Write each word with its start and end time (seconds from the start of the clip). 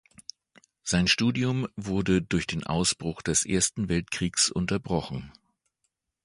Sein 0.81 1.05
Studium 1.07 1.67
wurde 1.75 2.23
durch 2.23 2.47
den 2.47 2.63
Ausbruch 2.63 3.21
des 3.21 3.45
Ersten 3.45 3.87
Weltkriegs 3.87 4.49
unterbrochen. 4.49 5.31